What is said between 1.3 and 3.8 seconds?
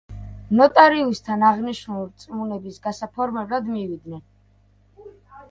აღნიშნული რწმუნების გასაფორმებლად